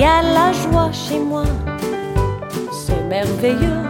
Y 0.00 0.04
a 0.04 0.22
la 0.22 0.50
joie 0.52 0.90
chez 0.92 1.18
moi 1.18 1.44
c'est 2.72 3.02
merveilleux. 3.08 3.82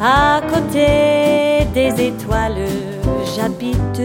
À 0.00 0.40
côté 0.52 1.64
des 1.72 1.92
étoiles, 2.08 2.66
j'habite 3.34 4.02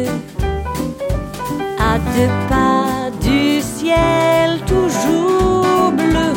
à 1.79 1.97
deux 2.13 2.33
pas 2.49 3.09
du 3.19 3.61
ciel 3.61 4.59
toujours 4.67 5.91
bleu. 5.91 6.33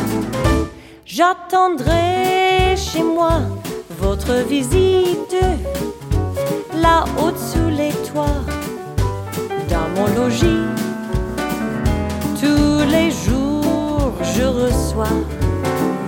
J'attendrai 1.05 2.77
chez 2.77 3.03
moi 3.03 3.43
votre 4.01 4.33
visite, 4.49 5.37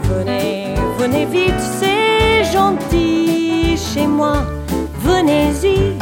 Venez, 0.04 0.74
venez 0.98 1.26
vite, 1.26 1.60
c'est 1.60 2.44
gentil 2.52 3.76
chez 3.76 4.06
moi. 4.06 4.44
Venez-y. 5.00 6.01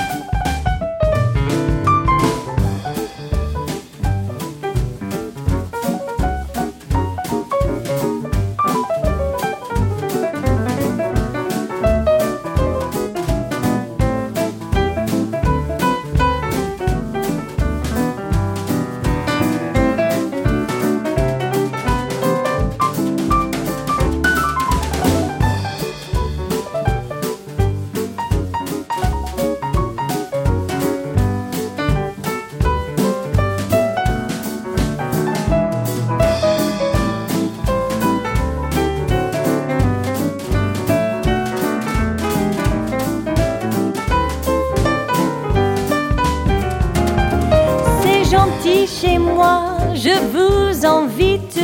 Je 50.03 50.17
vous 50.33 50.87
invite. 50.87 51.61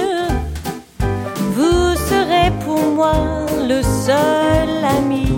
Vous 1.56 1.94
serez 2.10 2.50
pour 2.64 2.82
moi 2.94 3.14
le 3.66 3.80
seul 3.82 4.68
ami. 4.98 5.32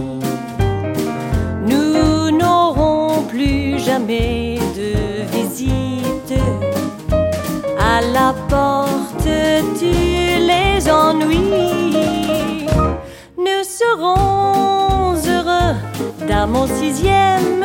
Nous 1.65 2.37
n'aurons 2.37 3.23
plus 3.29 3.79
jamais 3.79 4.59
de 4.79 4.93
visite. 5.37 6.35
À 7.79 8.01
la 8.01 8.35
porte, 8.49 9.29
tu 9.79 9.93
les 10.51 10.91
ennuis. 10.91 12.67
Nous 13.47 13.65
serons 13.81 15.15
heureux 15.33 15.77
dans 16.29 16.49
mon 16.49 16.67
sixième. 16.67 17.65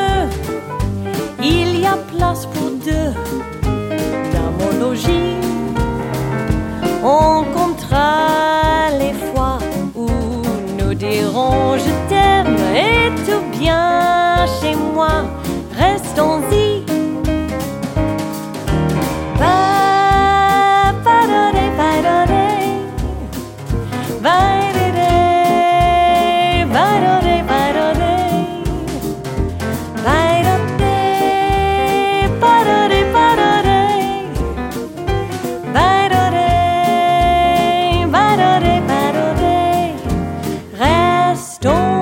Il 1.41 1.79
y 1.79 1.85
a 1.87 1.97
place 2.11 2.45
pour 2.45 2.63
store. 41.43 41.92